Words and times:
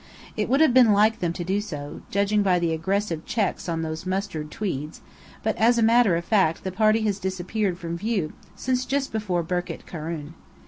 It 0.35 0.49
would 0.49 0.61
have 0.61 0.73
been 0.73 0.93
like 0.93 1.19
them 1.19 1.31
to 1.33 1.43
do 1.43 1.61
so, 1.61 2.01
judging 2.09 2.41
by 2.41 2.57
the 2.57 2.73
aggressive 2.73 3.23
checks 3.23 3.69
on 3.69 3.83
those 3.83 4.03
mustard 4.03 4.49
tweeds; 4.49 5.01
but 5.43 5.55
as 5.57 5.77
a 5.77 5.83
matter 5.83 6.15
of 6.15 6.25
fact 6.25 6.63
the 6.63 6.71
party 6.71 7.03
has 7.03 7.19
disappeared 7.19 7.77
from 7.77 7.99
view 7.99 8.33
since 8.55 8.87
just 8.87 9.11
before 9.11 9.43
Birket 9.43 9.85
Karun. 9.85 10.33